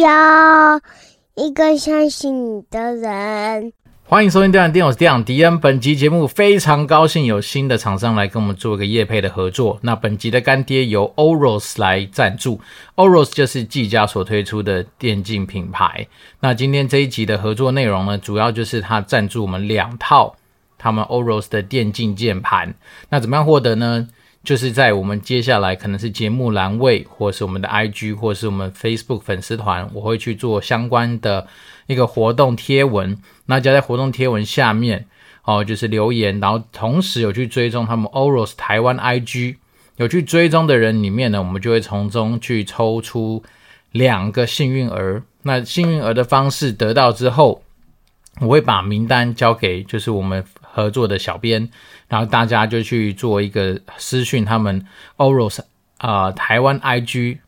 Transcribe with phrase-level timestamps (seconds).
[0.00, 0.80] 要
[1.34, 3.72] 一个相信你的人。
[4.04, 5.60] 欢迎收听《电玩店》，我是电玩迪恩。
[5.60, 9.78] 本集节目非常高兴有新的厂商来跟我们做一个业配的合作。
[9.82, 12.58] 那本集的干爹由 OROS 来赞助
[12.96, 16.06] ，OROS 就是技嘉所推出的电竞品牌。
[16.40, 20.34] 那今天这一集的合作内容呢，主要就是他赞助我们两套
[20.78, 22.74] 他们 OROS 的电竞键盘。
[23.10, 24.08] 那怎么样获得呢？
[24.44, 31.46] 就是在我们接下来可能是节目栏位，或是我们的 IG，或是我们 Facebook 粉丝团，我会去做相关的
[31.86, 33.18] 一个活动贴文。
[33.46, 35.06] 那加在活动贴文下面，
[35.44, 39.56] 哦，就是留言，然后同时有去追踪他们 OROS 台湾 IG，
[39.96, 43.42] 有去追踪的人里面呢，我们就会从中去抽出
[43.92, 45.22] 两个幸运儿。
[45.42, 47.62] 那幸运儿的方式得到之后，
[48.40, 50.44] 我会把名单交给就是我们
[50.78, 51.68] 合作的小编，
[52.06, 55.60] 然后大家就去做一个私讯他们 OROS
[55.96, 57.38] 啊、呃、台湾 IG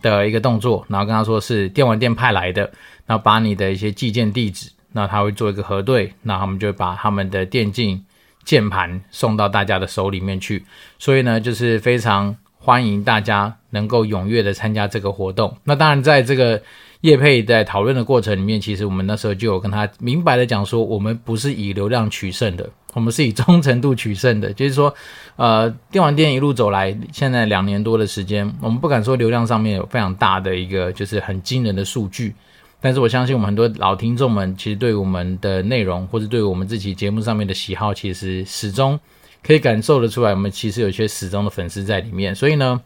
[0.00, 2.70] 的一个动作，然后跟他说是电玩店派来的，
[3.06, 4.70] 然后把你的一些寄件地址。
[4.92, 8.04] 那他会做一个核对，那他们就把他们的电竞
[8.44, 10.64] 键盘送到大家的手里面去。
[10.98, 15.58] 所以呢，就是非常欢迎大家能够踊跃的参加这个活动。
[15.64, 16.62] 那当然，在这个
[17.06, 24.52] 叶佩在讨论的过程里面，其实我们那时候就有跟他明白的讲说，我们不是以流量取胜的，我们是以忠诚度取胜的。
[24.52, 24.92] 就是说，
[25.36, 32.34] 呃，电玩店一路走来，现在两年多的时间，我们不敢说流量上面有非常大的一个就是很惊人的数据。
[32.80, 38.98] 但是我相信我们很多老听众们，其实对我们的内容，或者对我们自己节目上面的喜好，其实始终
[39.44, 42.34] 可以感受得出来，我们其实有些始终的粉丝在里面。
[42.34, 42.80] 所以呢，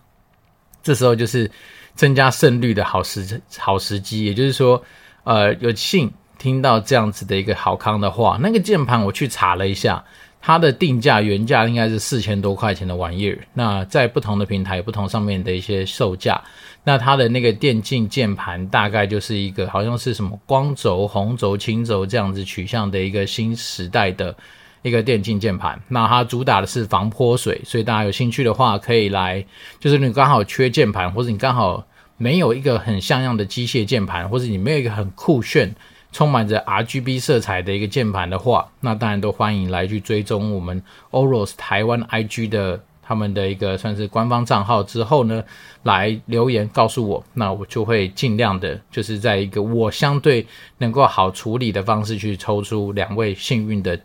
[0.83, 1.51] 这时候就是
[1.95, 4.25] 增加胜率的好时好时机。
[4.25, 4.83] 也就是说，
[5.25, 10.05] 呃，有幸听到这样子的一个好康的话，那个键盘我去查了一下。
[10.43, 16.43] 它的定价原价应该是四千多块钱的玩意儿，那在不同的平台不同上面的一些售价，
[16.83, 24.35] 那它的那个电竞键盘大概就是一个好像是什么光轴、红轴、青轴这样子取向的一个新时代的
[24.83, 29.45] 一个电竞键盘，那它主打的是防泼水，所以大家有兴趣的话可以来，
[29.79, 31.85] 就是你刚好缺键盘，或者你刚好
[32.17, 35.75] 没有一个很像样的机械键盘，或者你没有一个很酷炫。
[36.13, 45.45] 充满着 RGB 色彩的一个键盘的话，那当然都欢迎来去追踪我们 OROS 台湾 IG 的他们的一个算是官方账号之后呢，
[45.85, 50.45] 来留言告诉我，那我就会尽量的，就是在一个我相对
[50.79, 53.97] 能够好处理的方式去抽出两位幸运的，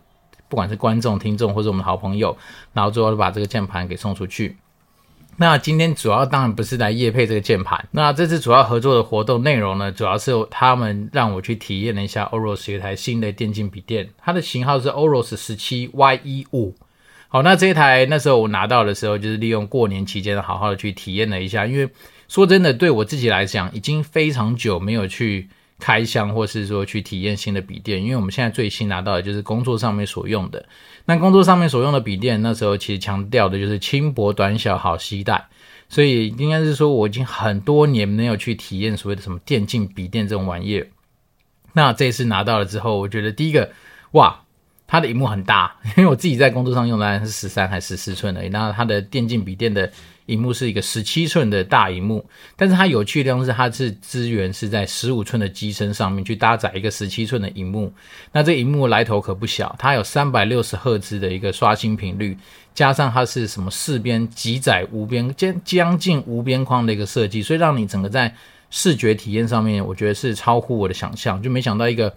[0.48, 2.36] 不管是观众、听众或者我们好朋友，
[2.72, 4.56] 然后最后把这个键盘给送出去。
[5.38, 16.74] 那今天主要当然不是来夜配这个键盘，那这次主要合作的活动内容呢，主要是他们让我去体验了一下 OROS 一台新的电竞笔电，它的型号是 OROS 十七 Y 一五。
[17.28, 21.90] 好，那这一台那时候我拿到的时候，就是利用过年期间好好的去体验了一下，因为
[22.28, 30.64] 说真的，对我自己来讲，已经非常久没有去开箱或是说去体验新的笔电，因为我们现在最新拿到的就是工作上面所用的。
[31.04, 35.46] 那工作上面所用的笔电，那时候其实强调的就是轻薄短小好携带，
[35.88, 40.86] 所以应该是说我已经很多年没有去体验所谓的什么电竞笔电这种玩意儿。
[41.74, 43.70] 那这次拿到了之后，我觉得第一个，
[44.12, 44.42] 哇，
[44.86, 49.92] 它的荧幕很大，因为我自己在工作上用的是十三还是十四寸的，那它的电竞笔电的。
[50.26, 52.24] 荧幕是一个十七寸的大荧幕，
[52.56, 57.92] 但是它有趣的地方是，它是资源是在十五寸的机身上面去搭载一个十七寸的荧幕。
[58.32, 62.36] 那这荧幕来头可不小，它有三百六十赫兹的一个刷新频率，
[62.74, 68.34] 加上它是什么四边极窄无边将将近无边框的一个设计，所以让你整个在
[68.70, 72.12] 视觉体验上面，我觉得是超乎我的想象，就没想到一个。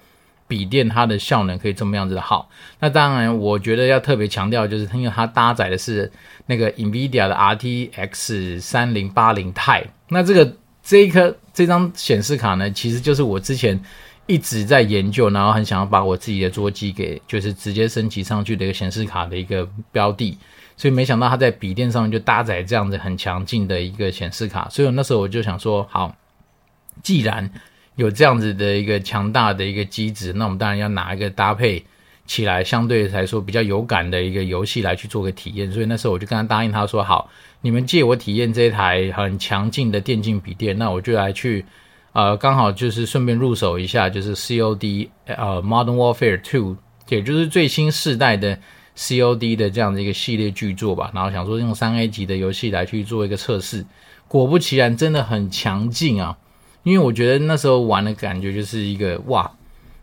[0.49, 2.49] 笔电它的效能可以这么样子的好，
[2.79, 6.11] 那当然我觉得要特别强调，就是因为它搭载的是
[6.47, 13.79] 那个 NVIDIA 的 RTX 三零八零 Ti，那这个这一颗这张显示卡呢，其实就是我之前
[14.25, 20.35] 一直在研究，然后很想要把我自己的桌机给就是直接升级上去的一个显示卡的一个标的，
[20.75, 26.15] 所以没想到它在笔电上面就搭载这样子很强劲的一个显示卡，所以那时候我就想说，好，
[27.03, 27.51] 既然
[27.99, 31.83] 有这样子的一个强大的一个机子，那我们当然要拿一个搭配
[32.25, 35.69] 起来相对来说比较有感的一个游戏来去做个体验。
[35.69, 37.29] 所以那时候我就跟他答应他说：“好，
[37.59, 41.65] 你们借我体验这台很强劲的电竞笔电，那我就来去，
[42.13, 46.77] 呃，刚好就是顺便入手一下，就是 COD 呃 Modern Warfare Two，
[47.09, 48.57] 也就是最新世代的
[48.95, 51.11] COD 的这样的一个系列巨作吧。
[51.13, 53.85] 然后想说用三 A 级的游戏来去做一个测试，
[54.29, 56.37] 果不其然，真的很强劲啊！”
[56.89, 59.49] 因为我觉得那时候玩的感觉就是一个哇，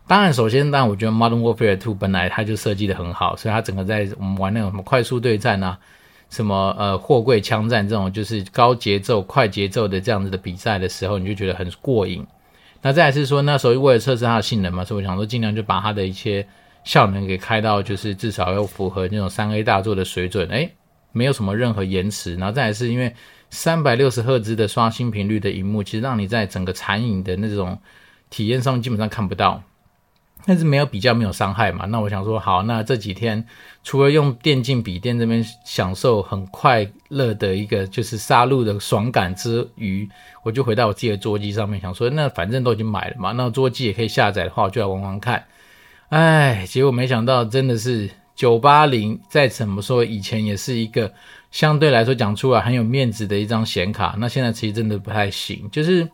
[0.07, 5.77] 当然首先当然我觉得 Modern Warfare Two 本来它就设计的很好，所以它整个在我们玩那种什么快速对战啊，
[6.29, 12.25] 什么呃货柜枪战这种就是高节奏、快节奏的这样子的比赛的时候，你就觉得很过瘾。
[12.81, 16.47] 那再来是说，那时候为了测试它的性能嘛，所以我想说尽量就把它的一些
[16.83, 20.71] 效能给开到，就是至少要符合那种三 A 大作的水准，诶，
[21.11, 22.35] 没有什么任何延迟。
[22.35, 23.13] 然后再来是因为
[23.49, 27.79] 三百六十赫兹的刷新频率的荧幕，其实让你在整个残影的那种
[28.29, 29.63] 体验上基本上看不到。
[30.45, 31.85] 但是没有比较，没有伤害嘛。
[31.85, 33.43] 那我想说，好，那这几天
[33.83, 40.07] 除了用电竞笔电这边享受很快乐的一个就是杀戮的爽感之余，
[40.43, 45.43] 我就回到我自己的桌机上面，想说，那反正都已经买了嘛，那桌机也可以下载的话，我就来玩玩看。
[46.09, 51.11] 哎，结果没想到，真的是九八零，再怎么说，以前也是一个
[51.51, 56.07] 相对来说讲出来很有面子的一张显卡，那现在其实真的不太行，就是。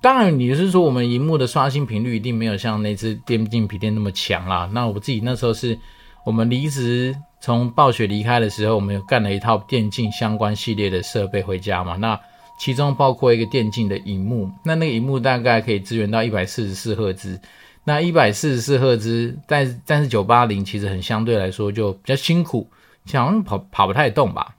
[0.00, 4.68] 当然，你是说我们荧幕的刷新频率一定没有像那只电竞笔电那么强啦。
[4.72, 5.78] 那我自己那时候是
[6.24, 11.94] 我们离职从暴雪离开的时候，我们有干了一套电竞相关系列的设备回家嘛。
[11.96, 12.18] 那
[12.58, 17.40] 其中包括一个电竞的荧幕，那那个荧幕大概可以支援到一百四十四赫兹。
[17.86, 22.68] 那一百四十四赫兹，但但是九八零其实很相对来说就比较辛苦，
[23.06, 24.54] 好像跑跑不太动吧。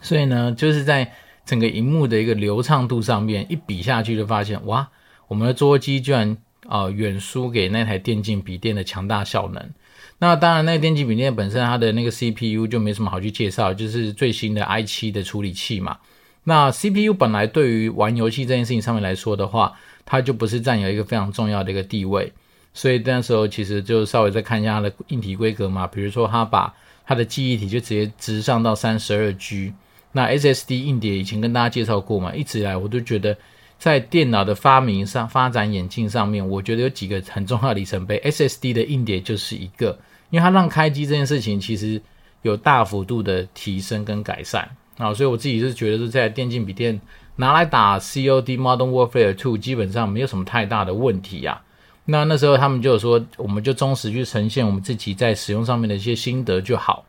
[0.00, 1.12] 所以呢，就是在。
[1.46, 4.88] 整个荧幕的一个流畅度上面，一比下去就发现，哇，
[5.28, 9.70] 我们的桌机居然啊、呃、远输给那台电竞笔电的强大效能。
[10.18, 15.98] 那当然，那个电竞笔电本身它的那个 CPU 就没什么好去介绍，就是最新的 i 七的处理器嘛。
[16.42, 19.74] 那 CPU 本来对于玩游戏这件事情上面来说的话，
[20.06, 22.32] 它就不是占有一个非常重要的一个地位。
[22.72, 26.74] 所以那时候其实就稍微再看一下它的硬体规格嘛，比如说它把
[27.04, 29.74] 它的记忆体就直接直上到三十二 G。
[30.12, 33.36] 那 SSD 硬碟以前跟大家介绍过嘛，一直以来我都觉得
[33.78, 39.98] 在电脑的发明上、发展演进上面，我觉得有几个很重要的里程碑，SSD 的硬碟就是一个，
[40.30, 42.00] 因为它让开机这件事情其实
[42.40, 44.66] 有大幅度的提升跟改善
[44.96, 46.98] 啊，所以我自己是觉得是在电竞笔电
[47.36, 51.62] 拿来打 COD Modern Warfare 2，基本上没有什么太大的问题呀、
[52.04, 57.04] 那那时候他们就说，我们就忠实去呈现我们自己在使用上面的一些心得就好。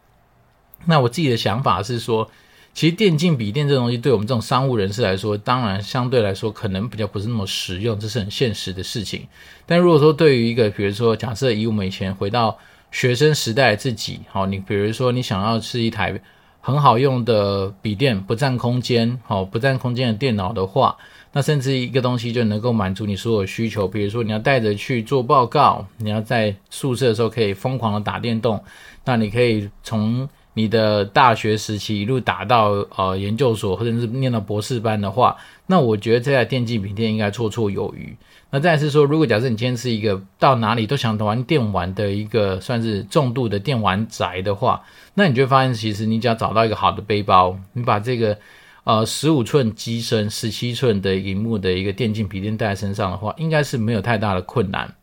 [0.85, 2.29] 那我自己的想法是说。
[2.73, 9.25] 其实电竞笔电这东西，对我们这种商务人士来说，当然相对来说可能比较不是那么实用，这是很现实的事情。
[9.65, 12.55] 但如果说对于一个，比如说假设以我们以前回到
[12.91, 16.21] 学生时代自己，好，你比如说你想要是一台
[16.67, 20.97] 很好用的笔电，不占空间，好，不占空间的电脑的话，
[21.31, 23.87] 那甚至一个东西就能够满足你所有需求。
[23.87, 28.61] 比如说你要带着去做报告，你要在宿舍的时候可以疯狂的打电动，
[29.05, 35.37] 那你可以从你的大学时期一路打到呃研究所，或者是念到博士班的话，
[35.67, 38.13] 那我觉得这台电竞笔电应该绰绰有余。
[38.49, 44.81] 那再是说，如果假设你今天是一个到哪里都想玩电玩的一个算是重度的电玩宅的话，
[45.13, 48.37] 那你就会发现，其实你只要找到一个好的背包，你把这个
[48.83, 54.95] 呃十五寸机身、十七寸的荧幕的一个电竞笔电带在身上的话，应该是没有太大的困难。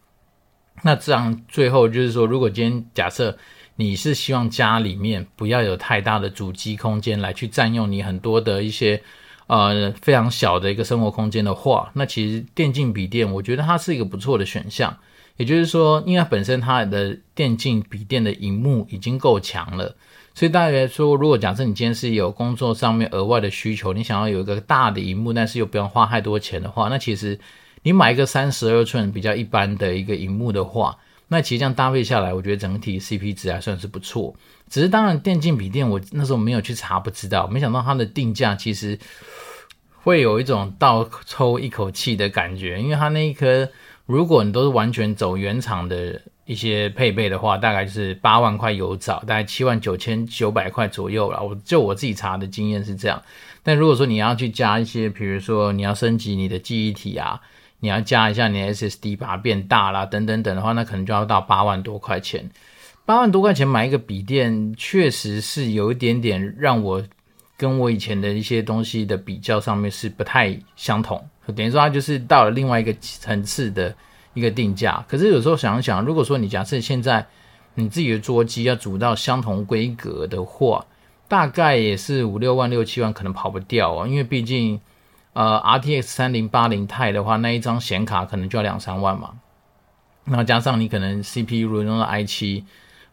[0.83, 3.37] 那这样最后就是说，如果今天假设。
[3.77, 9.03] 你是希望家里面不要有太大的主机空间来去占用你很多的一些
[9.47, 14.97] 呃非常小的一个生活空间的话，那其实电竞笔电我觉得它是一个不错的选项。
[15.37, 19.97] 也就是说，因为本身它的电竞笔电的荧幕已经够强了，
[20.33, 27.39] 所以大家说，如果假设你今天是有工作上面额外的需求，你想要有一个大的荧幕，但是又不用花太多钱的话，那其实
[27.83, 30.97] 你买一个三十二寸比较一般的一个荧幕的话。
[31.35, 34.33] 那其实这样搭配下来，我觉得整体 CP 值还算是不错。
[34.71, 38.97] 只是当然，电竞笔电我那时候没有去查，不知道，没想到它的定价其实
[39.97, 43.69] 会有一种倒抽一口气的感觉，因为它那一颗，
[44.07, 51.43] 如果你都是完全走原厂的一些配备的话，大概就是八万块有找，大概七万九千九百块左右了。
[51.43, 53.21] 我就我自己查的经验是这样。
[53.65, 57.41] 但如果说你要去加一些，比如说你要升级你的记忆体啊。
[57.85, 62.51] 你要加一下你的 SSD，把它变大啦，等等等的话，那可能就要到八万多块钱。
[63.05, 67.05] 八万多块钱买一个笔电，确实是有一点点让我
[67.59, 71.23] 跟我以前的一些东西的比较上面是不太相同。
[71.55, 73.95] 等于说它就是到了另外一个层次的
[74.33, 75.05] 一个定价。
[75.07, 77.27] 可是有时候想一想，如果说你假设现在
[77.75, 80.87] 你自己的桌机要组到相同规格的话，
[81.29, 84.81] 大概也是五六万、六七万，可能跑不掉啊，因为毕竟。
[85.35, 89.33] 呃，RTX 三零八零 Ti 的话，那一张显卡可能就要两三万嘛。
[90.25, 92.65] 然后加上你可能 CPU 如果用到 i 七，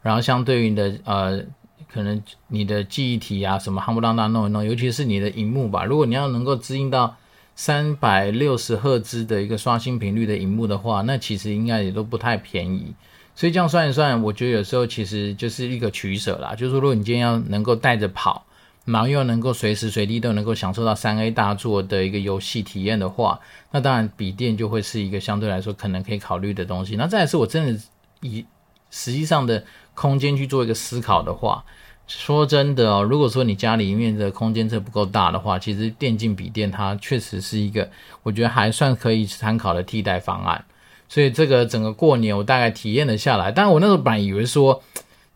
[0.04, 1.44] 然后相对应的呃，
[1.92, 7.16] 可能你的记忆体啊什么夯不啷当弄一弄，尤其是你的荧幕吧，如果你要能够支应到
[7.56, 12.94] 三百六十赫兹的一个刷新频率的荧幕的话，那其实应该也都不太便宜。
[13.34, 16.54] 所以这样算一算，我觉得有时候其实就是一个取舍啦。
[16.54, 18.46] 就是说，如果你今天要能够带着跑。
[18.86, 26.96] 然后又能够随时随地都能够享受到三 A 大作的一个游戏体验的话，那当然笔电就会是一个相对来说可能可以考虑的东西。
[26.96, 27.80] 那再来是我真的
[28.22, 28.44] 以
[28.90, 31.64] 实际上的空间去做一个思考的话，
[32.08, 37.88] 说真的哦，如果说你家里面的空间这不够大的话，其实电竞笔电它确实是一个
[38.24, 40.66] 我觉得还算可以参考的替代方案。
[41.08, 44.82] 所以这个整个过年我大概体验了下来，但我那时候本来以为说。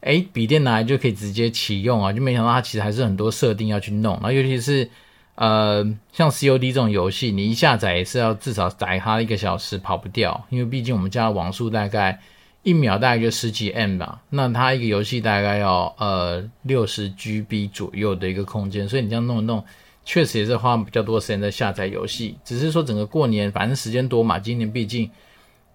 [0.05, 4.13] 哎，笔电拿来就可以直接启用啊，就没想到它其实还是很多设定要去弄。
[4.13, 4.87] 然后尤其是
[5.33, 5.83] 呃，
[6.13, 10.45] 像 COD 这种游戏，你一下载也是要至少载它一个小时，跑不掉。
[10.51, 12.21] 因为毕竟我们家网速大概
[12.61, 19.63] 一秒大概就十几 M 吧，那它一个游戏大概要呃六十 GB 左右的一个空间，所以你这样弄一弄，
[20.05, 22.37] 确实也是花比较多时间在下载游戏。
[22.45, 25.09] 只是说整个过年反正时间多嘛，今年毕竟。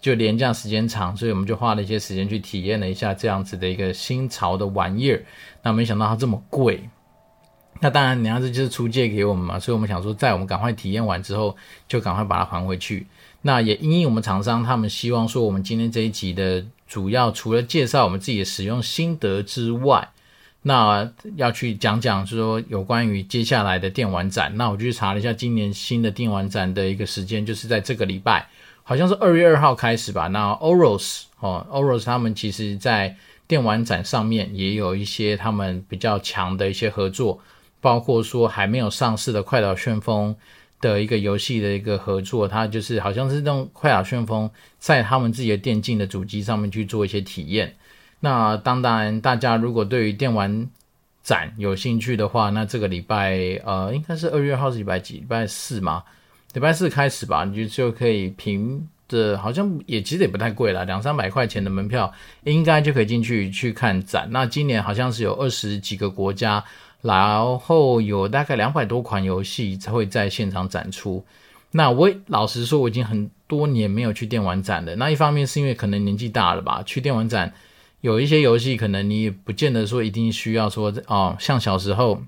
[0.01, 5.23] 就连这样时间长，所以我们就花了一些时间去体验了一下这样子的一个新潮的玩意儿。
[5.63, 6.89] 那没想到它这么贵。
[7.83, 11.57] 那当然，人家这就是出借给我们嘛，所以我们想说，在我们赶快体验完之后，
[11.89, 13.07] 就赶快把它还回去。
[13.43, 20.11] 那也因为我们厂商他们希望说，我们今天这一集的主要除了介绍我们自己的使用心得之外，
[20.63, 24.55] 那要去讲讲，说有关于接下来的电玩展。
[24.57, 28.47] 那我就去查了一下今年新的电玩展的一个时间，就是在这个礼拜。
[28.91, 30.27] 好像是二月二号开始吧。
[30.27, 33.15] 那 Oros 哦，Oros 他们其实在
[33.47, 37.39] 电玩展上面也有一些他们比较强的一些合作，
[37.81, 40.35] 包括说还没有上市的《快打旋风》
[40.83, 44.49] 的一个游戏的一个合作，它就是好像是用《快打旋风》
[44.81, 47.77] 在他们自己的电竞的主机上面去做一些体验。
[48.19, 50.69] 那当然，大家如果对于电玩
[51.23, 55.19] 展有兴趣的话，那这个礼拜呃，应该是二月二号是礼拜几？
[55.19, 56.03] 礼拜四嘛。
[56.53, 64.29] 礼拜四开始吧，你就就可以凭着，好像也其实也不太贵啦，两三百块钱的门票，应该就可以进去去看展。
[64.33, 66.65] 那今年好像是有二十几个国家，
[67.03, 71.25] 然后有大概两百多款游戏才会在现场展出。
[71.71, 74.97] 那我老实说，我已经很多年没有去电玩展了。
[74.97, 77.53] 那一方面是因为可能年纪大了吧，去电玩展
[78.01, 82.23] 有一些游戏可能你也不见得说一定需要说哦，像小时候，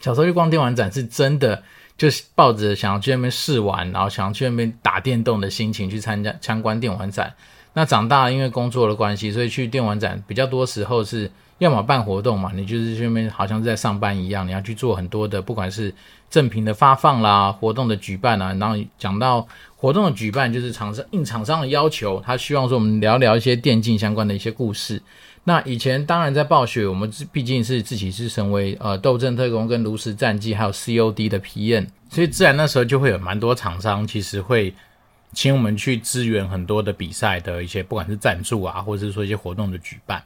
[0.00, 1.62] 小时候去逛电玩展是真的。
[1.96, 7.32] 就是抱着想要去那边试玩，然后想要去那边打电动的心情去参加参观电玩展。
[7.72, 15.94] 那长大，因为工作的关系，所以去电玩展比较多时候是要么办活动嘛，你就是去那边好像是在上班一样，你要去做很多的，不管是
[16.28, 18.52] 赠品的发放啦、活动的举办啊。
[18.60, 19.46] 然后讲到
[19.76, 25.00] 活动的举办，就是厂商应厂商的要求，他希望说我们聊聊一些电竞相关的一些故事。
[25.44, 34.74] 那以前当然在暴雪，我们毕竟是自己是成为呃斗阵特工跟炉石战记还有 COD 的 PM，所以自然那时候就会有蛮多厂商其实会
[35.32, 40.22] 请我们去支援很多的比赛的一些不管是赞助啊，或者是说一些活动的举办。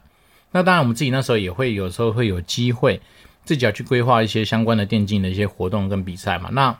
[0.51, 2.99] 那当然我们自己那时候也会有时候会有机会
[3.45, 6.49] 自己要去规划一些相关的电竞的一些活动跟比赛嘛。
[6.51, 6.77] 那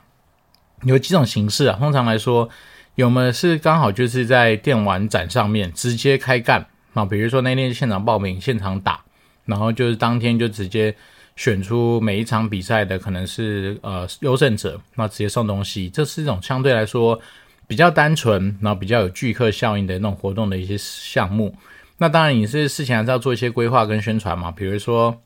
[0.84, 2.48] 有几种形式啊，通常来说，
[2.96, 6.66] 有么是刚好就是在电玩展上面直接开干。
[6.92, 9.02] 那比如说那天现场报名，现场打，
[9.46, 10.94] 然后就是当天就直接
[11.36, 17.18] 选出每一场比赛的可能是呃优胜者，那直接送东西，这是一种相对来说
[17.66, 21.56] 比较单纯，然后比较有聚客效应的那种活动的一些项目。
[22.02, 25.16] 那当然你是事前还是要做一些规划跟宣传嘛，比如说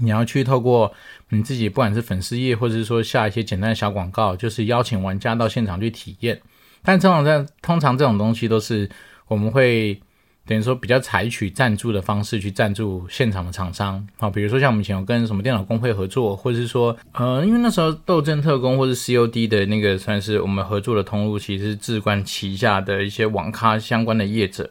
[0.00, 0.92] 你要去透过
[1.30, 6.38] 你自己不管是粉丝页，或者是说下一些简单的小广告，就是邀请玩家到现场去体验。
[6.82, 8.86] 但通常在通常这种东西都是
[9.28, 9.98] 我们会。
[10.46, 24.70] 等于说比较采取赞助的方式去赞助现场的厂商，啊，比如说像我们以前有跟什么电脑公会合作，或者是说，呃，因为那时候斗争特工或是 COD 的那个算是我们合作的通路，其实是智冠旗下的一些网咖相关的业者，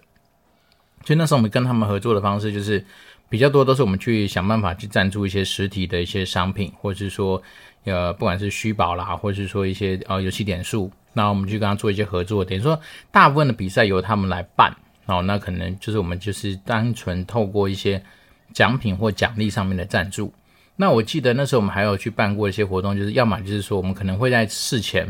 [1.06, 2.84] 所以那时候我们跟他们合作的方式就是
[3.30, 7.42] 比较多都是我们去想办法去赞助一些实体的一些商品，或者是说，
[7.86, 12.80] 呃，不管是虚宝啦，或者是说一些呃游戏点数，那我们去跟他做一些合作，等于说
[13.12, 14.76] 大部分的比赛由他们来办。
[15.06, 18.02] 哦，那可能就是我们就是单纯透过一些
[18.54, 20.34] 奖品或奖励上面的赞助。
[20.78, 25.06] 那我记得那时候我们还有去办过一些活动，就是要么就是说我们可能会在事前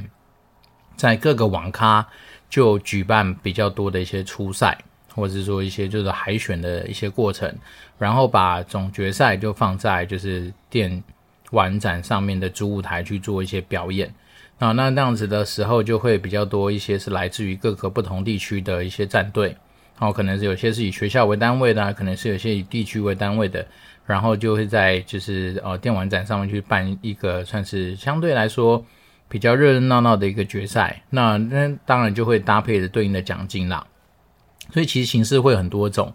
[0.95, 2.03] 在各个网咖
[2.49, 4.75] 就举办比较多的一些初赛，
[5.13, 7.53] 或者是说一些就是海选的一些过程，
[7.97, 11.03] 然后把总决赛就放在就是电
[11.51, 14.13] 玩展上面的主舞台去做一些表演。
[14.59, 19.55] 啊，那那样子的时候就会比较多一些是来自于各个不同地区的一些战队。
[19.99, 23.65] 然后可能是有些是以学校为单位的，可能是有些以地区为单位的，
[24.05, 28.83] 然后就会在就是呃电玩展上面去办一个算是相对来说
[29.29, 33.85] 比较热热闹闹的一个决赛，那那当然就会搭配着对应的奖金啦。
[34.71, 36.13] 所以其实形式会很多种。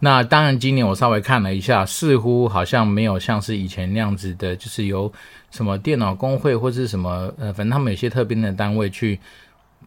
[0.00, 5.12] 那当然，今年我稍微看了一下，似乎好像没有像是以前那样子的，就是由
[5.50, 9.18] 什么电脑工会或是什么呃，反正他们有些特别的单位去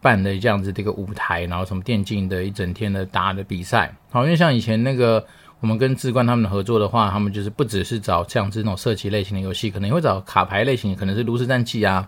[0.02, 3.90] 办的这样子的一个舞台，然后什么电竞的一整天的打的比赛。
[4.10, 5.24] 好，因为像以前那个
[5.60, 12.06] 我们跟志冠他们的合作的话，他们就是不只是找这样子那种射击类型的游戏，可能也会找卡牌类型，可能是炉石战记啊，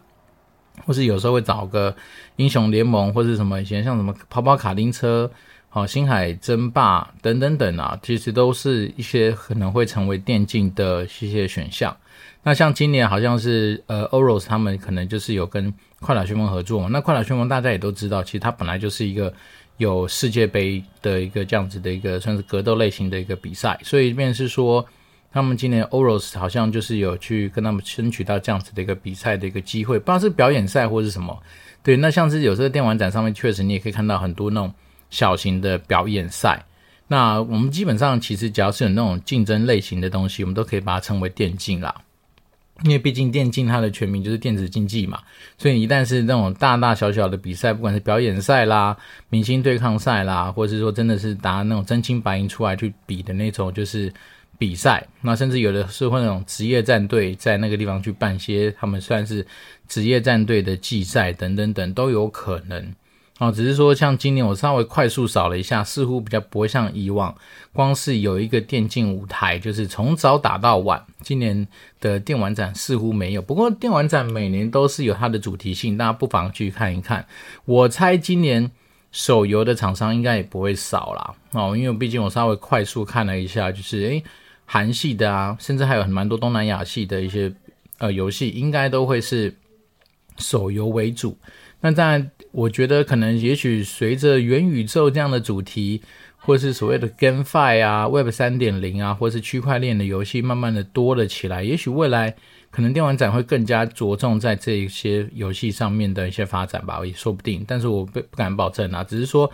[0.85, 1.97] 或是有时候会找个
[2.37, 5.31] 英雄联盟或是什么以前像什么跑跑卡丁车。
[5.75, 11.97] 好，星海争霸等等等啊，其实都是一些可能会成为电竞的一些选项。
[12.45, 16.89] 那像今年好像是呃，Oros 他们可能就是有跟快打旋风合作嘛。
[16.93, 19.35] 那快打旋风大家也都知道，其实它本来就是一个
[19.79, 24.87] 有世界杯的一个这样子的一个算是格斗类型的一个比赛，所以便是说，
[25.33, 31.37] 他们今年 Oros 好像就是有去跟他们争取到这样子的一个比赛的一个机会，不知道是表演赛或是什么。
[31.83, 34.73] 对，那像是有时候电玩展上面确实你也可以看到很多那种。
[35.15, 36.61] 小型的表演赛，
[37.07, 41.95] 那我们基本上其实只要是有那种竞争类型的东西，我们都可以把它称为电竞啦。
[42.83, 45.23] 因为毕竟电竞它的全名就是电子竞技嘛，
[45.57, 48.97] 所以一旦是那种大大小小的比赛，不管是表演赛啦、
[49.31, 54.13] 明星对抗赛啦，或者是说真的是拿那种真金白银出来去比的那种，就是
[54.59, 55.07] 比赛。
[55.21, 59.47] 那甚至有的是会那种职业战队在那个地方去办些他们算是
[59.87, 62.93] 职业战队的季赛等等等都有可能。
[63.41, 67.35] 哦，只是说像今年我稍微快速扫了一下，似乎比较不会像以往，
[67.73, 71.05] 光是有一个电竞舞台，就是从早打到晚。
[71.21, 71.67] 今年
[72.01, 77.27] 的电玩展似乎没有，不过电玩展每年都是有它的主题性，大家不妨去看一看。
[77.65, 78.71] 我猜今年
[79.11, 81.35] 手游的厂商应该也不会少啦。
[81.51, 84.23] 哦，因为毕竟我稍微快速看了一下，就是诶，
[84.65, 87.53] 韩系的啊，甚至还有很蛮多东南亚系的一些
[87.99, 89.57] 呃游戏，应该都会是
[90.39, 91.37] 手游为主。
[91.81, 96.01] 那在，我觉得可能也许随着元宇宙这样的主题，
[96.37, 102.33] 或是所谓的 GameFi 啊、Web 三点零啊，或是区块链的游戏慢慢的多了起来，也许未来
[102.71, 107.65] 可能电玩展会更加着重在这一些游戏上面的一些发展吧，也说不定。
[107.67, 109.51] 但是我不不敢保证啊，只是说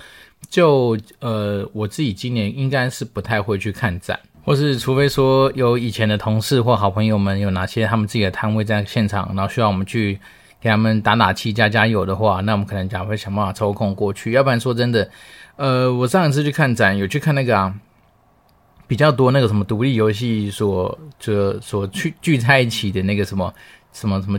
[0.50, 10.18] 就呃我自己今年应该是不太会去看展，或是除非说有以前的同事或好朋友们有哪些他们自己的摊位在现场，然后需要我们去。
[10.60, 14.32] 给他们打打气、加加油的话，那我们可能讲会想办法抽空过去。
[14.32, 15.08] 要不然说真的，
[15.56, 17.74] 呃，我上一次去看展，有去看那个啊，
[18.86, 23.54] 比较多那个什么独立游戏所这所聚聚在一起的那个什么
[23.92, 24.38] 什么什么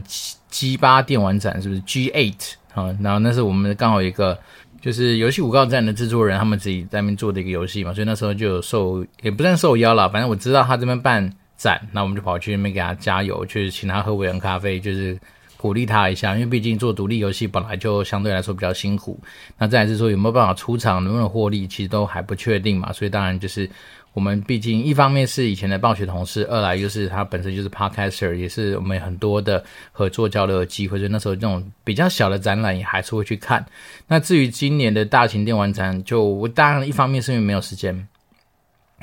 [0.50, 2.96] G 八电玩展，是不是 G Eight 啊？
[3.02, 4.38] 然后那是我们刚好一个
[4.80, 15.18] 就是游戏五告站的制作人，他们自己在那边做的一个游戏嘛，所以那时候就有受也不算受邀了，反正我知道他这边办展，那我们就跑去那边给他加油，去请他喝维恩咖啡，就是。
[15.62, 19.20] 鼓励他一下，因为毕竟做独立游戏本来就相对来说比较辛苦。
[19.60, 22.92] 那再来是说有没有办法出场，能不能获利，其实都还不确定嘛。
[22.92, 23.70] 所以当然就是
[24.14, 30.98] 我们毕竟一方面是以前的暴雪同事，二来就是他本身就是 Podcaster，也是我们很多的合作交流的机会。
[30.98, 33.64] 所以那时候这种比较小的展览也还是会去看。
[34.08, 38.08] 那至于今年的大型电玩展，就我当然一方面是因为没有时间。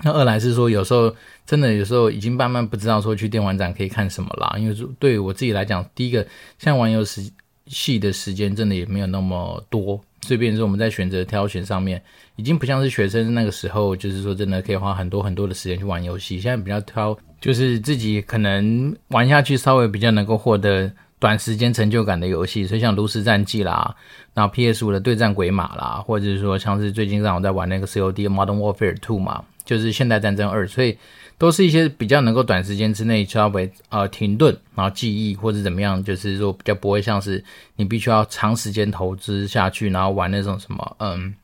[0.03, 1.15] 那二来是说，有时候
[1.47, 6.27] 真的有时候已经慢慢不知道说去电玩展可以看什么啦，因为对我自己来讲，第一个
[6.59, 7.33] 像玩游戏
[7.67, 12.03] 戏的时间真的也没有那么多，所以变成说我们在选择挑选上面，
[12.37, 16.41] 已经不像是学生那个时候，就是说真的可以花很多很多的时间去玩游戏。
[16.41, 23.95] 现在比较挑，就是自己可能玩下去稍微比较能够获得短时间成就感的游戏，所以像炉石战记啦，
[24.33, 29.45] 然后 PS 五的对战鬼马啦，或者是说像是最近让我在玩那个 COD Modern Warfare Two 嘛。
[29.69, 30.97] 就是现代战争二，所以
[31.37, 37.45] 都是一些比较能够短时间之内稍微呃停顿，然后记忆或者怎么样，就是说比较不会像是
[37.77, 41.35] 你必须要长时间投资下去，然后玩那种什么嗯，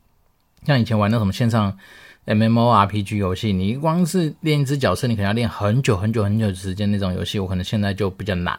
[0.66, 1.76] 像以前玩那种线上
[2.24, 8.58] MMORPG 游戏，你光是练一只角色，你可能要练很久很久很久的时间那种游戏，我可能现在就比较难，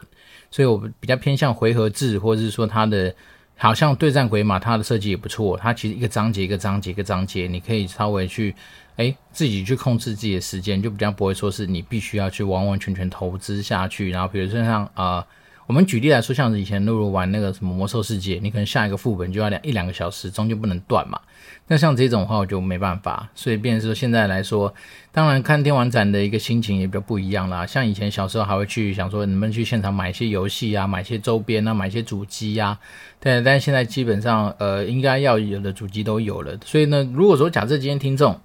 [0.52, 3.12] 所以我比较偏向回合制，或者是说它的
[3.56, 8.54] 好像对战鬼马，它的设计也不错，它其实一个章节一个章节一个章节，你可以稍微去。
[8.96, 14.10] 哎，自己去控制自己的时间，就比较不会说是你必须要去完完全全投资下去。
[14.10, 15.26] 然后，比如说像啊、呃，
[15.66, 21.20] 我们举例来说，像是以前如果玩那个什么魔兽世界，你可能下一个副本就要两一两个小时，中间不能断嘛。
[21.68, 23.28] 那像这种的话，我就没办法。
[23.34, 24.72] 所以，变成说现在来说，
[25.12, 27.66] 当然看电玩展的一个心情也比较不一样啦。
[27.66, 32.78] 像以前小时候还会去想说，能不能去现场买一些游戏啊，买一些周边啊，买一些主机啊。
[33.20, 36.56] 对，但是现在基本上呃，应该要有的主机都有了。
[36.64, 38.40] 所以呢，如果说假设今天听众，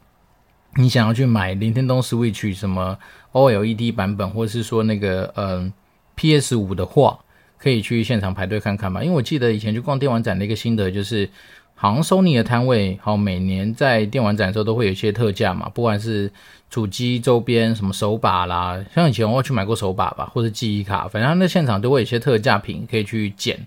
[0.76, 2.98] 你想要去买林天东 Switch 什么
[3.34, 5.72] OLED 版本，或者是说那个嗯
[6.16, 7.20] PS 五的话，
[7.58, 9.04] 可以去现场排队看看吧。
[9.04, 11.30] 因为我记得以前去逛电玩展的一个心得就是，
[11.76, 16.32] 好像 Sony 的摊位，好每年在电玩展的时候都会有一些特价嘛，不管是
[16.70, 23.60] 主机周边什么手把啦，像以前我去买过手把吧，或者记忆卡，反正那现场都会有一些特价品可以去捡，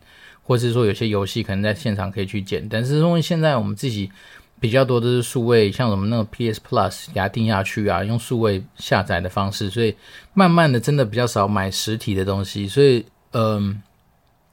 [0.42, 2.66] 或是说有些游戏可能在现场可以去捡。
[2.68, 4.10] 但是因为现在我们自己
[4.64, 9.94] 比较多的是数位，像什么那种 PS Plus 给它定下去啊，用数位下载的方式，所以
[10.33, 12.66] 慢慢的真的比较少买实体的东西。
[12.66, 13.83] 所以，嗯，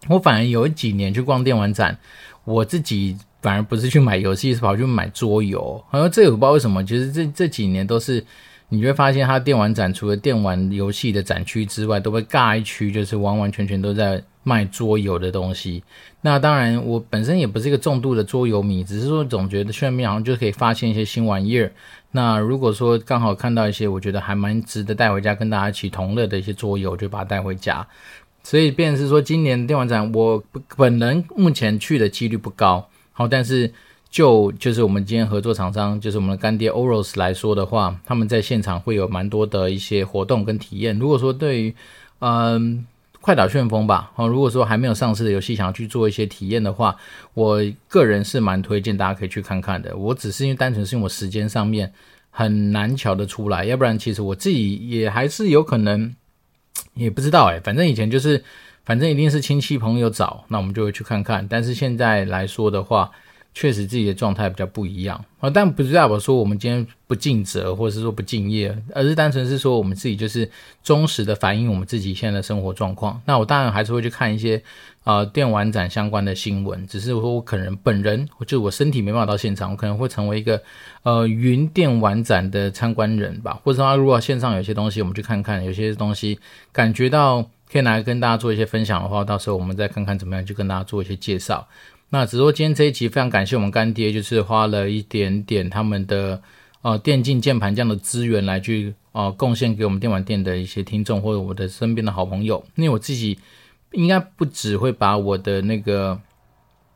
[0.09, 1.97] 我反而有几年去逛电玩展，
[2.43, 3.17] 我自己。
[3.41, 5.83] 反而不是去买游戏，是跑去买桌游。
[5.89, 8.23] 好像这也不知道为什么，其实这这几年都是，
[8.73, 15.83] 你会发现它电玩展除了电玩游戏的展区之外，都会尬一区，就是完完全全都在卖桌游的东西。
[16.21, 21.69] 那当然，我本身也不是一个重度的桌游迷，只是说总觉得去那边好像就可以发现一些新玩意儿。
[22.11, 27.85] 那如果说刚好看到一些我觉得还蛮值得带回家跟大家一起同乐的一些桌游，就把它带回家。
[28.43, 30.41] 所以，便是说今年电玩展，我
[30.77, 32.87] 本人目前去的几率不高。
[33.11, 33.71] 好，但是
[34.11, 40.99] 就就是我们今天合作厂商，就是我们的干爹 Oros 来说的话，他们在现场会有蛮多的一些活动跟体验。
[40.99, 41.73] 如果说对于
[42.19, 42.85] 嗯
[43.21, 46.95] 快打旋风吧，哦，如果说还没有上市的游戏想要去做一些体验的话，
[47.33, 49.95] 我个人是蛮推荐大家可以去看看的。
[49.95, 51.93] 我只是因为单纯是因为我时间上面
[52.29, 56.13] 很难瞧得出来，要不然其实我自己也还是有可能，
[56.95, 58.43] 也不知道诶，反正以前就是。
[58.83, 61.47] 反正一定是亲戚朋友找，那我们就会去看看。
[61.47, 63.11] 但是现在来说的话，
[63.53, 65.49] 确实自己的状态比较不一样啊。
[65.49, 70.49] 但不是代表说我们今天不尽责，或者是说不敬业，而是单纯是说我们自己就是
[70.83, 73.21] 忠实的反映我们自己现在的生活状况。
[73.25, 74.57] 那我当然还是会去看一些
[75.03, 80.61] 啊、呃、电玩展相关的新闻，只是说我可能本人，就我身体没办法到现场，我可能会成为一个
[81.03, 83.59] 呃云电玩展的参观人吧。
[83.63, 86.39] 或者说如果线上有些东西，我们去看看，有些东西
[86.71, 87.49] 感觉到。
[87.71, 91.65] 可以拿来跟大家做一些分享的话，到时候我们再看看怎么样去跟大家做一些介绍。
[92.13, 96.41] 那只是说今天这一集非常感谢我们干爹，就是花了一点点他们的
[96.81, 102.61] 呃电竞键盘这样的资源来去呃贡献给我们电玩店的一些听众或者我的身边的好朋友。
[102.75, 103.39] 因为我自己
[103.93, 106.19] 应该不只会把我的那个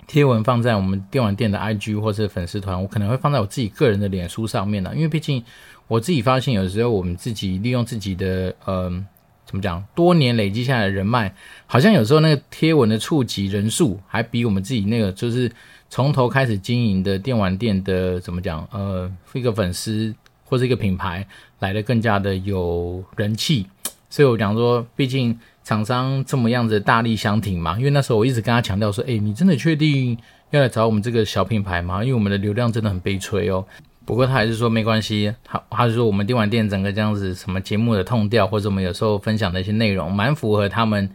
[0.05, 4.91] 贴文放在我们电玩店的 IG 或者粉丝团，我可能会放在我自己个人的脸书上面呢。
[4.93, 5.41] 因为毕竟
[5.87, 9.05] 我自己发现，有时候我们自己利用自己的呃。
[9.45, 9.83] 怎么讲？
[9.93, 11.33] 多年累积下来的人脉，
[11.67, 15.51] 好像有时候那个贴文的触及人数，还比我们自己那个就是
[15.89, 18.67] 从头开始经营的电玩店的怎么讲？
[18.71, 21.25] 呃，一个粉丝或者一个品牌
[21.59, 23.67] 来的更加的有人气。
[24.09, 27.77] 所以我讲说，毕竟厂商这么样子大力相挺嘛。
[27.77, 30.17] 因为那时候我一直跟他强调说，诶，你真的确定
[30.51, 32.03] 要来找我们这个小品牌吗？
[32.03, 33.65] 因为我们的流量真的很悲催哦。
[34.05, 41.09] 不过他还是说没关系，他他是说我们电玩店整个这样子什么节目的痛调，或者我们有时候分享的一些内容，蛮符合他们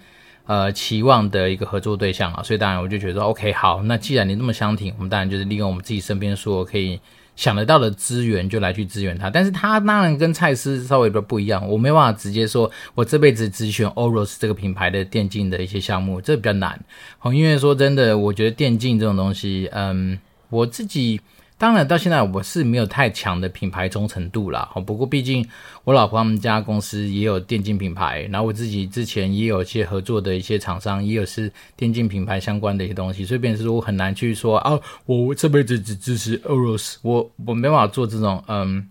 [0.46, 6.98] 呃期望的一个合作对象啊，所以当然我就觉得 OK 好，那既然你这么相挺，我们当然就是利用我们自己身边说可以
[7.37, 9.31] 想得到的资源就来去支援他。
[9.31, 16.79] 但是他当然跟蔡司稍微有点不一样，我没办法直接说我这辈子只选 Oros 这个品牌的电竞的一些项目，这比较难。
[17.18, 21.20] 好，因为说真的，我觉得电竞这种东西，嗯，我自己。
[21.61, 24.66] 当然，到现在我是没有太强的品牌忠诚度啦。
[24.87, 25.46] 不过毕竟
[25.85, 38.88] 我老婆他们家公司也有电竞品牌，然后我自己之前也有一些合作的一些厂商，也有是电竞品牌相关的一些东西，所以变成说我很难去说啊，我这辈子只支持 Oros，我我没办法做这种嗯，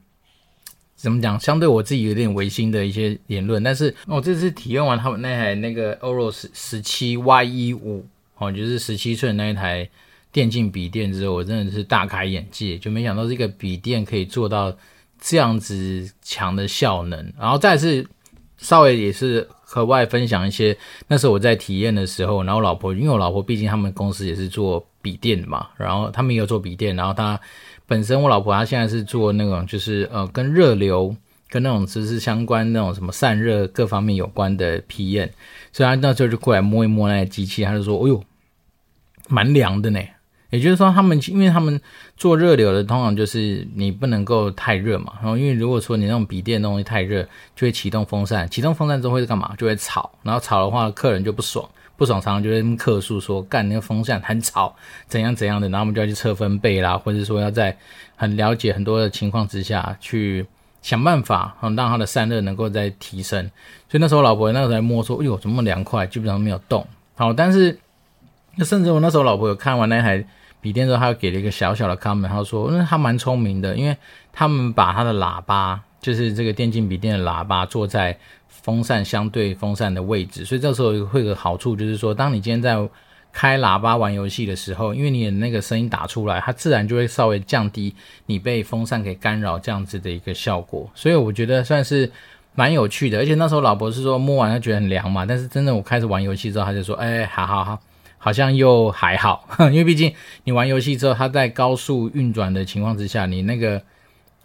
[0.95, 1.39] 怎么讲？
[1.39, 3.63] 相对我自己有点违心的一些言论。
[3.63, 8.03] 但是我这次体验完他们那台那个 Oros 十七 Y15
[8.38, 9.89] 哦，就是十七寸那一台。
[10.31, 14.75] 电竞笔电之后，我真的是大开眼界，就没想到这个笔电可以做到
[15.19, 17.33] 这样子强的效能。
[17.39, 18.05] 然后再是
[18.57, 27.39] 稍微也是额外分享一些，那时候我在体验的时候，然后老婆，因为我老婆毕竟他们公司也是做笔电的嘛，然后他们也有做笔电，然后她
[27.87, 31.15] 本身我老婆她现在是做那种就是呃跟热流
[31.49, 35.29] 跟那种知识相关那种什么散热各方面有关的 PM，
[35.71, 38.23] 所以她那时候就过来摸一摸那个机器，她就说：“哎呦，
[39.27, 39.99] 蛮凉的呢。”
[40.49, 41.79] 也就是说，他们因为他们
[42.17, 45.13] 做热流的，通常就是你不能够太热嘛。
[45.21, 47.23] 然后，因为如果说你那种笔电的东西太热，
[47.55, 49.53] 就会启动风扇，启动风扇之后会干嘛？
[49.57, 50.12] 就会吵。
[50.23, 54.75] 然后吵的话，客人就不爽，不爽常常就会客诉说，干那个风扇很吵，
[55.07, 55.69] 怎样怎样的。
[55.69, 57.77] 然后我们就要去测分贝啦，或者说要在
[58.15, 60.45] 很了解很多的情况之下去
[60.81, 63.43] 想办法，让它的散热能够再提升。
[63.88, 66.07] 所以那时候老婆那时候在摸说，哎呦，怎么凉快？
[66.07, 66.85] 基本上没有动。
[67.15, 67.77] 好，但是
[68.65, 70.26] 甚至我那时候老婆有看完那台。
[70.62, 73.95] 笔电之后，她又给了一个小小的 comment，她说：“那他蛮聪明的，因为
[74.34, 78.17] 他们把他的喇叭，就是这个电竞笔电的喇叭，做在
[78.50, 82.78] 风扇相对风扇的位置，所以这时候会有个好处，就是说，当你今天在
[83.32, 87.95] 开喇叭玩游戏的时候，因为你的那个声音打出来，它自然就会稍微降低
[88.26, 90.89] 你被风扇给干扰这样子的一个效果。
[90.93, 92.12] 所以我觉得算是
[92.54, 93.19] 蛮有趣的。
[93.19, 97.80] 而且那时候老婆是说摸完她觉得很凉嘛，但是真的我开始玩游戏之后，她就说：“哎，好好好，
[98.19, 99.49] 好像又还好。
[99.73, 103.82] ”因为毕竟你玩游戏之后，它在高速运转的情况之下，你那个。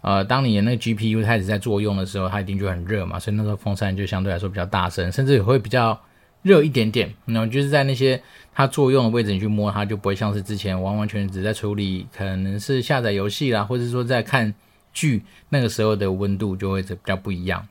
[0.01, 5.99] 呃，当你的那个 GPU 开始在作用的时候，它一定就很热嘛，所以那时候风扇就相对来说比较大声，甚至也会比较
[6.43, 7.11] 热一点点。
[7.25, 8.21] 然后就是在那些
[8.53, 14.53] 它作用的位置，你去摸它，就不会像是之前完完全全只在处理，可能是下载游戏啦，或者说在看
[14.93, 17.67] 剧，那个时候的温度就会比较不一样。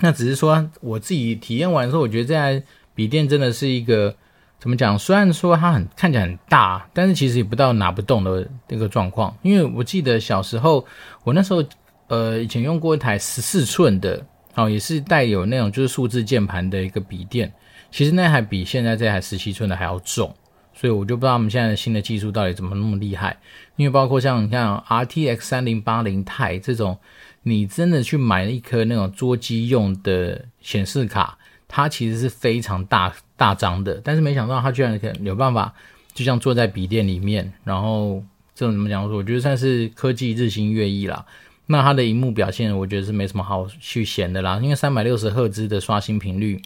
[0.00, 2.62] 那只是说我自己体验完之后，我觉得这台
[2.94, 4.14] 笔电真的是一个。
[4.58, 4.98] 怎么讲？
[4.98, 9.36] 虽然说它很看起来很大，但是其实也不到拿不动的那个状况。
[9.42, 10.84] 因为我记得小时候，
[11.22, 11.62] 我那时候
[12.08, 17.52] 呃以前用过一台十四寸的，哦，也是带有那种就是数字键盘的一个笔电。
[17.90, 20.34] 其实那台比现在这台十七寸的还要重，
[20.74, 23.36] 所以我就不知道我们现在的新的技术到底怎么那么厉害。
[23.76, 26.98] 因为包括像你看 RTX 三零八零 Ti 这种，
[27.42, 31.38] 你真的去买一颗那种桌机用的显示卡。
[31.68, 35.74] 它其实是非常大大张的，但是没想到它居然可有办法，
[36.14, 38.22] 就像坐在笔电里面，然后
[38.54, 39.16] 这种怎么讲说？
[39.16, 41.24] 我觉得算是科技日新月异啦。
[41.66, 46.62] 那它的荧幕表现，我觉得是没什么好去嫌的啦，因为三百六十赫兹的刷新频率，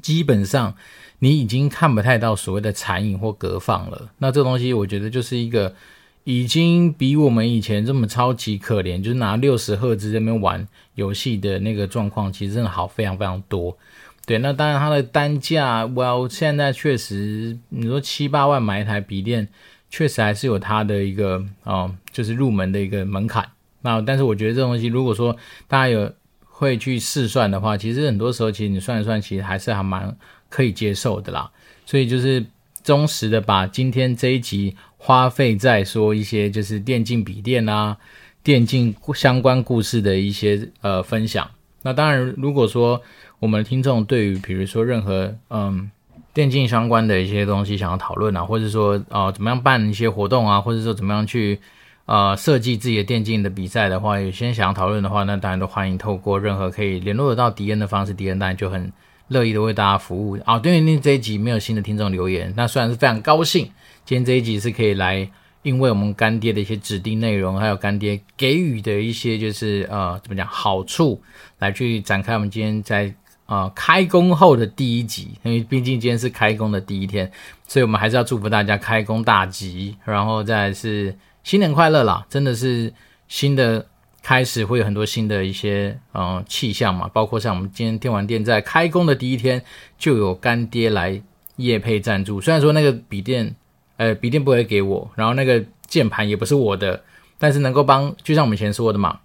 [0.00, 0.74] 基本上
[1.18, 4.10] 你已经看不太到所谓的残影或隔放了。
[4.18, 5.74] 那这东西，我觉得就是一个
[6.22, 13.76] 已经比我们以前这么超级可怜，就是拿六十赫兹在那边玩游戏的那个状况，其实真的好非常非常多。
[14.24, 19.48] 对，那当然它的单价，Well，现在确实，你说七八万买一台笔电，
[19.90, 23.44] 确实还是有它的一个哦，就是入门的一个门槛。
[23.80, 26.12] 那但是我觉得这东西，如果说大家有
[26.44, 30.16] 会去试算的话，其实很多时候其实你算一算，其实还是还蛮
[30.48, 31.50] 可以接受的啦。
[31.84, 32.46] 所以就是
[32.84, 37.96] 忠实的把今天这一集花费在说一些就是电竞笔电啊、
[38.44, 41.50] 电竞相关故事的一些呃分享。
[41.82, 43.02] 那当然，如果说
[43.42, 45.90] 我们的听众对于比如说任何嗯
[46.32, 51.58] 电竞相关的一些东西想要讨论啊，或者说啊、怎么样办一些活动啊，或者说怎么样去
[52.06, 58.92] 呃设计自己的电竞的比赛的话，有些想要讨论的话，那当然都欢迎透过任何可以联络得到迪恩的方式，迪恩当然就很
[59.26, 60.60] 乐意的为大家服务啊。
[60.60, 63.64] 对于这一集没有新的听众留言，那虽然是非常高兴，
[64.04, 65.28] 今天这一集是可以来，
[65.62, 71.20] 因为我们干爹的一些指定内容，还有干爹给予的一些就是呃怎么讲好处，
[71.58, 73.12] 来去展开我们今天在。
[73.52, 77.30] 啊、开工后的第一集，因为毕竟今天是开工的第一天，
[77.68, 82.24] 所以我们还是要祝福大家开工大吉，然后再是新年快乐啦！
[82.30, 82.90] 真的是
[83.28, 83.84] 新的
[84.22, 89.62] 开始，会有很多新的一些呃气象嘛，包括像我们今天电玩店在开工的第一天
[89.98, 91.20] 就有干爹来
[91.56, 93.54] 夜配赞助，虽然说那个笔电，
[93.98, 97.02] 呃，笔电不会给我，然后那个键盘也不是我的，
[97.38, 99.18] 但是能够帮，就像我们以前说的嘛，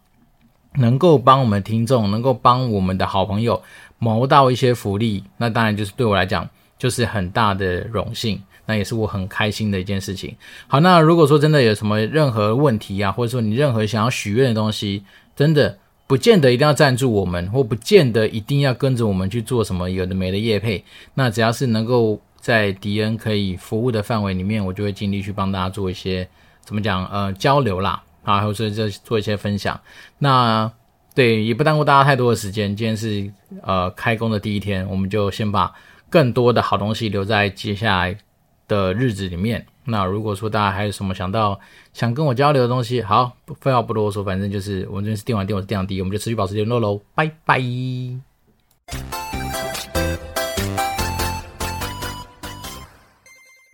[0.76, 3.63] 能够帮我们听众，能够帮我们的好朋友。
[4.00, 10.36] 谋到一些福利，那当然就是对我来讲就是很大的荣幸，那也是我很开心的一件事情。
[10.68, 15.04] 好，那如果说真的有什么任何问题啊，或者说你任何想要许愿的东西，
[15.36, 20.84] 真的不见得一定要赞助我们，或不见得一定要跟着我们去做什么有的没的业配，
[21.16, 26.28] 那只要是能够在迪恩可以服务的范围里面，我就会尽力去帮大家做一些
[26.62, 29.80] 怎么讲呃交流啦，啊，或者说做一些分享，
[30.20, 30.72] 那。
[31.17, 32.75] 对，也不耽误大家太多的时间。
[32.75, 33.27] 今天是
[33.63, 35.73] 呃开工的第一天，我们就先把
[36.12, 38.15] 更多的好东西留在接下来
[38.67, 39.65] 的日子里面。
[39.86, 41.60] 那如果说大家还有什么想到
[41.91, 47.60] 想跟我交流的东西，好，废话不多说，反正就是我们这边是电玩店，我是电玩弟，我们就持续保持联络喽，拜拜。